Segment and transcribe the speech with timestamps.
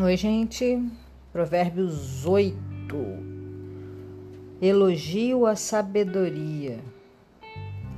[0.00, 0.80] Oi, gente.
[1.32, 2.56] Provérbios 8.
[4.62, 6.78] Elogio a sabedoria.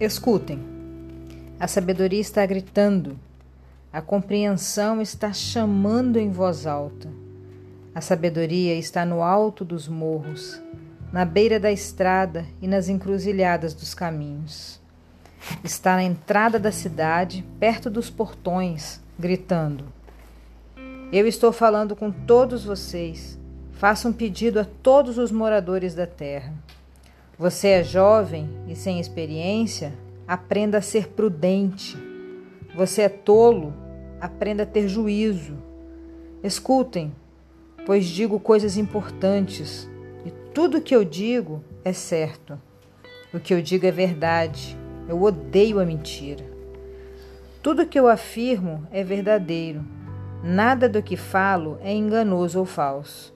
[0.00, 0.58] Escutem.
[1.58, 3.20] A sabedoria está gritando.
[3.92, 7.10] A compreensão está chamando em voz alta.
[7.94, 10.58] A sabedoria está no alto dos morros,
[11.12, 14.80] na beira da estrada e nas encruzilhadas dos caminhos.
[15.62, 19.99] Está na entrada da cidade, perto dos portões, gritando:
[21.18, 23.38] eu estou falando com todos vocês.
[23.72, 26.54] Faça um pedido a todos os moradores da terra.
[27.36, 29.92] Você é jovem e sem experiência?
[30.28, 31.96] Aprenda a ser prudente.
[32.76, 33.74] Você é tolo?
[34.20, 35.54] Aprenda a ter juízo.
[36.44, 37.12] Escutem,
[37.84, 39.88] pois digo coisas importantes
[40.24, 42.60] e tudo que eu digo é certo.
[43.34, 44.78] O que eu digo é verdade.
[45.08, 46.44] Eu odeio a mentira.
[47.60, 49.84] Tudo que eu afirmo é verdadeiro
[50.42, 53.34] Nada do que falo é enganoso ou falso.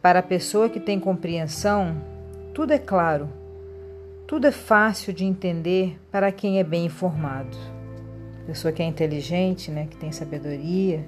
[0.00, 1.96] Para a pessoa que tem compreensão,
[2.54, 3.28] tudo é claro.
[4.26, 7.56] Tudo é fácil de entender para quem é bem informado.
[8.46, 11.06] Pessoa que é inteligente, né, que tem sabedoria,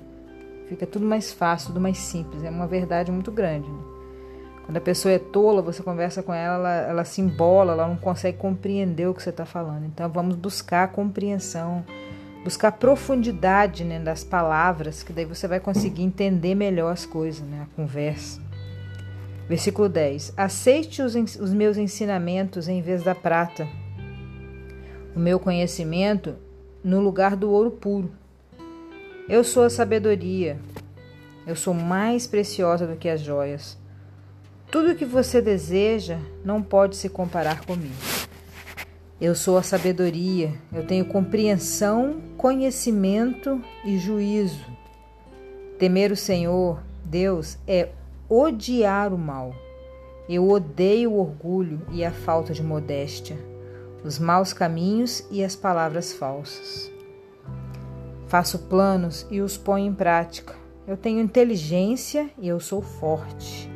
[0.68, 2.44] fica tudo mais fácil, tudo mais simples.
[2.44, 3.68] É uma verdade muito grande.
[3.68, 3.82] Né?
[4.66, 7.96] Quando a pessoa é tola, você conversa com ela, ela, ela se embola, ela não
[7.96, 9.86] consegue compreender o que você está falando.
[9.86, 11.84] Então vamos buscar a compreensão
[12.44, 17.66] buscar profundidade né, das palavras, que daí você vai conseguir entender melhor as coisas, né,
[17.66, 18.38] a conversa.
[19.48, 23.66] Versículo 10: Aceite os, os meus ensinamentos em vez da prata,
[25.16, 26.36] o meu conhecimento
[26.82, 28.12] no lugar do ouro puro.
[29.26, 30.58] Eu sou a sabedoria,
[31.46, 33.78] eu sou mais preciosa do que as joias.
[34.70, 37.94] Tudo o que você deseja não pode se comparar comigo.
[39.20, 44.66] Eu sou a sabedoria, eu tenho compreensão, conhecimento e juízo.
[45.78, 47.90] Temer o Senhor, Deus, é
[48.28, 49.54] odiar o mal.
[50.28, 53.38] Eu odeio o orgulho e a falta de modéstia,
[54.02, 56.90] os maus caminhos e as palavras falsas.
[58.26, 60.56] Faço planos e os ponho em prática.
[60.88, 63.70] Eu tenho inteligência e eu sou forte.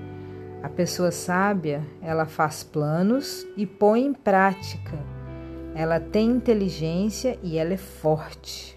[0.64, 4.98] A pessoa sábia, ela faz planos e põe em prática
[5.78, 8.76] ela tem inteligência e ela é forte.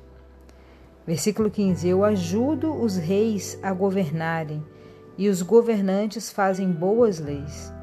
[1.06, 4.64] Versículo 15: Eu ajudo os reis a governarem
[5.18, 7.74] e os governantes fazem boas leis.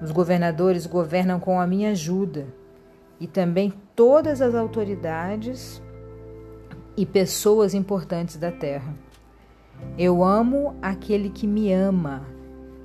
[0.00, 2.46] Os governadores governam com a minha ajuda
[3.20, 5.82] e também todas as autoridades
[6.96, 8.94] e pessoas importantes da terra.
[9.98, 12.26] Eu amo aquele que me ama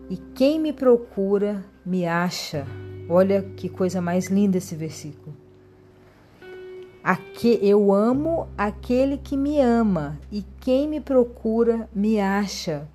[0.09, 2.67] e quem me procura me acha.
[3.07, 5.44] Olha que coisa mais linda esse versículo.
[7.07, 12.88] Aque, eu amo aquele que me ama e quem me procura me acha.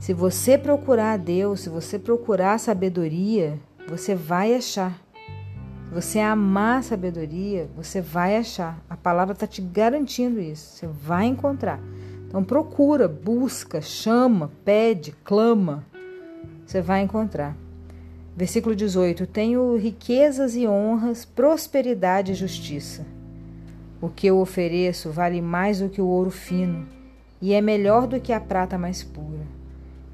[0.00, 3.56] Se você procurar a Deus, se você procurar a sabedoria,
[3.88, 5.00] você vai achar.
[5.14, 8.84] Se você amar a sabedoria, você vai achar.
[8.90, 10.78] A palavra está te garantindo isso.
[10.78, 11.78] Você vai encontrar.
[12.26, 15.86] Então procura, busca, chama, pede, clama.
[16.66, 17.56] Você vai encontrar.
[18.36, 23.19] Versículo 18: Tenho riquezas e honras, prosperidade e justiça.
[24.00, 26.86] O que eu ofereço vale mais do que o ouro fino
[27.40, 29.46] e é melhor do que a prata mais pura.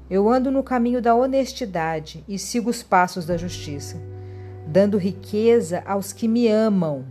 [0.09, 3.97] Eu ando no caminho da honestidade e sigo os passos da justiça,
[4.65, 7.05] dando riqueza aos que me amam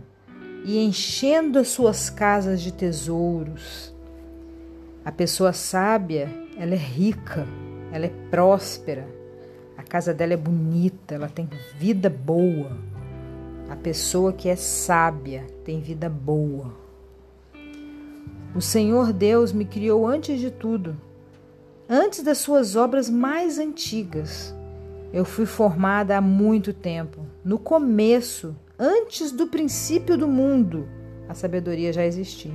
[0.65, 3.93] e enchendo as suas casas de tesouros.
[5.05, 7.47] A pessoa sábia, ela é rica,
[7.91, 9.07] ela é próspera,
[9.77, 12.75] a casa dela é bonita, ela tem vida boa.
[13.69, 16.73] A pessoa que é sábia tem vida boa.
[18.55, 20.95] O Senhor Deus me criou antes de tudo,
[21.89, 24.55] antes das suas obras mais antigas.
[25.11, 30.87] Eu fui formada há muito tempo, no começo, antes do princípio do mundo,
[31.27, 32.53] a sabedoria já existia.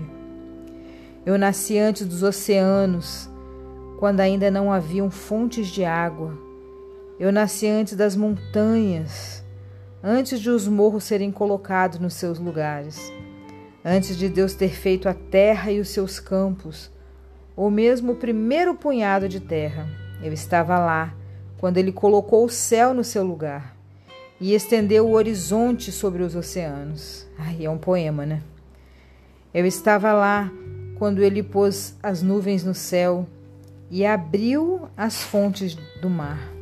[1.27, 3.29] Eu nasci antes dos oceanos,
[3.99, 6.37] quando ainda não haviam fontes de água.
[7.21, 9.43] Eu nasci antes das montanhas
[10.03, 13.13] antes de os morros serem colocados nos seus lugares,
[13.85, 16.91] antes de Deus ter feito a terra e os seus campos,
[17.55, 19.89] ou mesmo o primeiro punhado de terra.
[20.23, 21.15] Eu estava lá
[21.59, 23.77] quando ele colocou o céu no seu lugar
[24.41, 27.27] e estendeu o horizonte sobre os oceanos.
[27.39, 28.43] Ai, é um poema, né?
[29.55, 30.51] Eu estava lá
[30.99, 33.27] quando ele pôs as nuvens no céu
[33.91, 36.62] e abriu as fontes do mar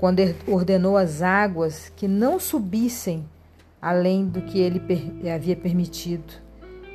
[0.00, 3.28] quando ordenou as águas que não subissem
[3.80, 4.80] além do que ele
[5.30, 6.32] havia permitido.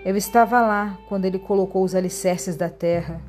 [0.03, 3.21] Eu estava lá quando ele colocou os alicerces da terra.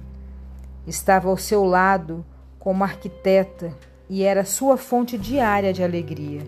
[0.87, 2.25] Estava ao seu lado
[2.59, 3.71] como arquiteta
[4.09, 6.41] e era sua fonte diária de alegria.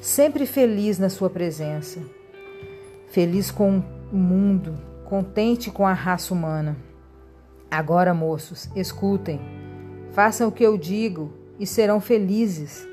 [0.00, 2.00] Sempre feliz na sua presença.
[3.08, 3.82] Feliz com
[4.12, 6.76] o mundo, contente com a raça humana.
[7.68, 9.40] Agora, moços, escutem.
[10.12, 12.88] Façam o que eu digo e serão felizes.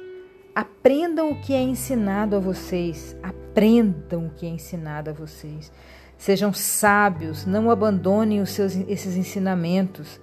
[0.53, 3.15] Aprendam o que é ensinado a vocês.
[3.23, 5.71] Aprendam o que é ensinado a vocês.
[6.17, 10.19] Sejam sábios, não abandonem os seus, esses ensinamentos.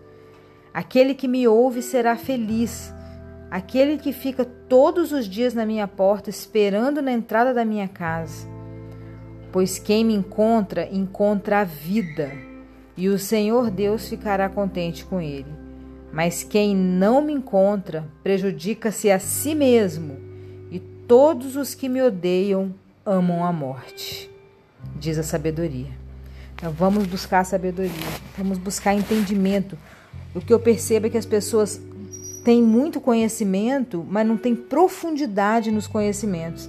[0.74, 2.92] Aquele que me ouve será feliz.
[3.50, 8.46] Aquele que fica todos os dias na minha porta, esperando na entrada da minha casa.
[9.52, 12.32] Pois quem me encontra, encontra a vida,
[12.96, 15.63] e o Senhor Deus ficará contente com ele.
[16.14, 20.16] Mas quem não me encontra, prejudica-se a si mesmo,
[20.70, 22.74] e todos os que me odeiam
[23.04, 24.30] amam a morte
[24.96, 25.90] diz a sabedoria.
[26.54, 27.92] Então vamos buscar sabedoria,
[28.36, 29.76] vamos buscar entendimento.
[30.34, 31.80] O que eu percebo é que as pessoas
[32.44, 36.68] têm muito conhecimento, mas não têm profundidade nos conhecimentos.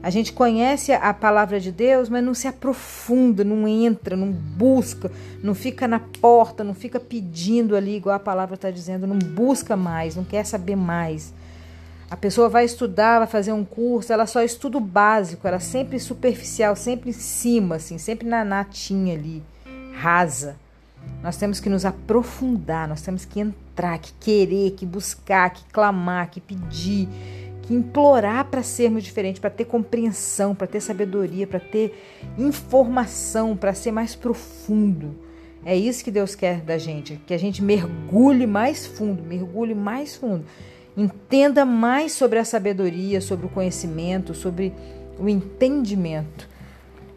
[0.00, 5.10] A gente conhece a palavra de Deus, mas não se aprofunda, não entra, não busca,
[5.42, 9.76] não fica na porta, não fica pedindo ali, igual a palavra está dizendo, não busca
[9.76, 11.34] mais, não quer saber mais.
[12.08, 15.98] A pessoa vai estudar, vai fazer um curso, ela só estuda o básico, ela sempre
[15.98, 19.42] superficial, sempre em cima, assim, sempre na natinha ali,
[19.94, 20.56] rasa.
[21.22, 26.30] Nós temos que nos aprofundar, nós temos que entrar, que querer, que buscar, que clamar,
[26.30, 27.08] que pedir,
[27.68, 31.94] que implorar para sermos diferentes, para ter compreensão, para ter sabedoria, para ter
[32.38, 35.14] informação, para ser mais profundo.
[35.62, 40.16] É isso que Deus quer da gente, que a gente mergulhe mais fundo, mergulhe mais
[40.16, 40.46] fundo.
[40.96, 44.72] Entenda mais sobre a sabedoria, sobre o conhecimento, sobre
[45.18, 46.48] o entendimento.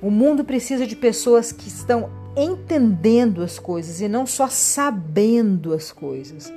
[0.01, 5.94] O mundo precisa de pessoas que estão entendendo as coisas e não só sabendo as
[5.94, 6.51] coisas.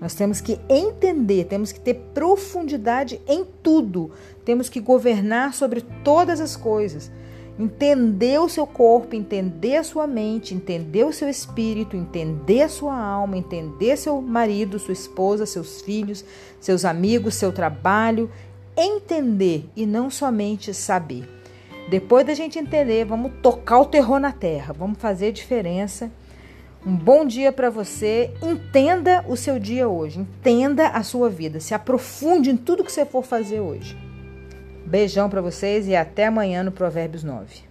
[0.00, 4.10] Nós temos que entender, temos que ter profundidade em tudo,
[4.44, 7.10] temos que governar sobre todas as coisas
[7.58, 12.98] entender o seu corpo, entender a sua mente, entender o seu espírito, entender a sua
[12.98, 16.24] alma, entender seu marido, sua esposa, seus filhos,
[16.60, 18.30] seus amigos, seu trabalho,
[18.76, 21.28] entender e não somente saber.
[21.88, 26.10] Depois da gente entender, vamos tocar o terror na terra, vamos fazer diferença.
[26.86, 28.32] Um bom dia para você.
[28.40, 33.04] Entenda o seu dia hoje, entenda a sua vida, se aprofunde em tudo que você
[33.04, 33.98] for fazer hoje.
[34.86, 37.65] Beijão para vocês e até amanhã no Provérbios 9.